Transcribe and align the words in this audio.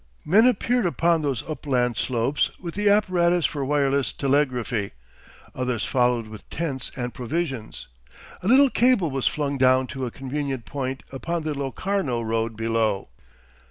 Men 0.25 0.47
appeared 0.47 0.87
upon 0.87 1.21
those 1.21 1.47
upland 1.47 1.95
slopes 1.95 2.49
with 2.59 2.73
the 2.73 2.89
apparatus 2.89 3.45
for 3.45 3.63
wireless 3.63 4.11
telegraphy; 4.13 4.93
others 5.53 5.85
followed 5.85 6.25
with 6.27 6.49
tents 6.49 6.91
and 6.95 7.13
provisions; 7.13 7.85
a 8.41 8.47
little 8.47 8.71
cable 8.71 9.11
was 9.11 9.27
flung 9.27 9.59
down 9.59 9.85
to 9.85 10.07
a 10.07 10.09
convenient 10.09 10.65
point 10.65 11.03
upon 11.11 11.43
the 11.43 11.53
Locarno 11.53 12.19
road 12.21 12.55
below. 12.57 13.09